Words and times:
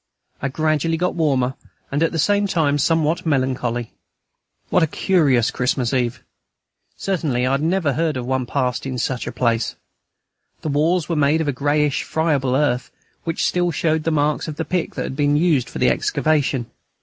I 0.41 0.47
gradually 0.47 0.97
got 0.97 1.13
warmer, 1.13 1.53
and 1.91 2.01
at 2.01 2.11
the 2.11 2.17
same 2.17 2.47
time 2.47 2.79
somewhat 2.79 3.23
melancholy. 3.23 3.93
What 4.71 4.81
a 4.81 4.87
curious 4.87 5.51
Christmas 5.51 5.93
Eve! 5.93 6.23
Certainly 6.97 7.45
I 7.45 7.51
had 7.51 7.61
never 7.61 7.93
passed 8.47 8.83
one 8.85 8.93
in 8.93 8.97
such 8.97 9.27
a 9.27 9.31
place. 9.31 9.75
The 10.63 10.69
walls 10.69 11.07
were 11.07 11.15
made 11.15 11.39
of 11.39 11.47
a 11.47 11.51
greyish, 11.53 12.01
friable 12.01 12.55
earth, 12.55 12.89
which 13.25 13.45
still 13.45 13.69
showed 13.69 14.03
the 14.03 14.09
marks 14.09 14.47
of 14.47 14.55
the 14.55 14.65
pick 14.65 14.95
that 14.95 15.03
had 15.03 15.15
been 15.15 15.37
used 15.37 15.69
for 15.69 15.77
the 15.77 15.89
excavation. 15.89 16.65